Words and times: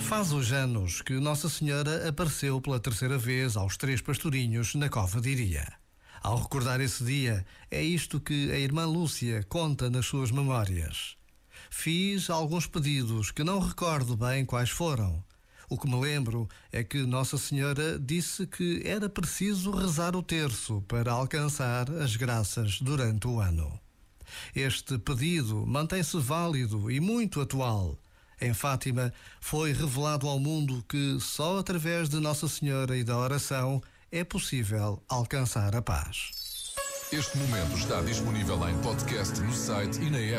Faz 0.00 0.32
hoje 0.32 0.54
anos 0.54 1.02
que 1.02 1.14
Nossa 1.14 1.48
Senhora 1.48 2.08
apareceu 2.08 2.60
pela 2.60 2.80
terceira 2.80 3.16
vez 3.16 3.56
aos 3.56 3.76
três 3.76 4.00
pastorinhos 4.00 4.74
na 4.74 4.88
Cova 4.88 5.20
de 5.20 5.30
Iria. 5.30 5.72
Ao 6.20 6.36
recordar 6.36 6.80
esse 6.80 7.04
dia, 7.04 7.46
é 7.70 7.82
isto 7.82 8.18
que 8.18 8.50
a 8.50 8.58
irmã 8.58 8.84
Lúcia 8.84 9.44
conta 9.48 9.88
nas 9.88 10.06
suas 10.06 10.30
memórias. 10.30 11.16
Fiz 11.70 12.28
alguns 12.28 12.66
pedidos 12.66 13.30
que 13.30 13.44
não 13.44 13.60
recordo 13.60 14.16
bem 14.16 14.44
quais 14.44 14.70
foram. 14.70 15.22
O 15.68 15.78
que 15.78 15.88
me 15.88 16.00
lembro 16.00 16.48
é 16.72 16.82
que 16.82 16.98
Nossa 17.06 17.38
Senhora 17.38 17.98
disse 17.98 18.46
que 18.46 18.82
era 18.84 19.08
preciso 19.08 19.70
rezar 19.70 20.16
o 20.16 20.22
terço 20.22 20.82
para 20.88 21.12
alcançar 21.12 21.88
as 21.90 22.16
graças 22.16 22.80
durante 22.80 23.28
o 23.28 23.40
ano. 23.40 23.78
Este 24.54 24.98
pedido 24.98 25.64
mantém-se 25.66 26.18
válido 26.18 26.90
e 26.90 26.98
muito 26.98 27.40
atual 27.40 27.96
em 28.40 28.54
Fátima, 28.54 29.12
foi 29.40 29.72
revelado 29.72 30.28
ao 30.28 30.38
mundo 30.38 30.84
que 30.88 31.18
só 31.20 31.58
através 31.58 32.08
de 32.08 32.18
Nossa 32.20 32.48
Senhora 32.48 32.96
e 32.96 33.04
da 33.04 33.16
oração 33.16 33.82
é 34.10 34.24
possível 34.24 35.02
alcançar 35.08 35.74
a 35.76 35.82
paz. 35.82 36.30
Este 37.12 37.36
momento 37.38 37.76
está 37.76 38.00
disponível 38.02 38.68
em 38.68 38.78
podcast 38.78 39.40
no 39.40 39.52
site 39.52 40.00
e 40.00 40.10
na 40.10 40.18
app. 40.18 40.38